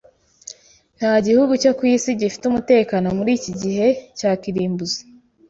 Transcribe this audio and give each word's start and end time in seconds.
Nta 0.97 1.13
gihugu 1.25 1.53
cyo 1.63 1.71
ku 1.77 1.83
isi 1.95 2.11
gifite 2.21 2.43
umutekano 2.47 3.07
muri 3.17 3.31
iki 3.37 3.51
gihe 3.61 3.87
cya 4.19 4.31
kirimbuzi. 4.41 5.01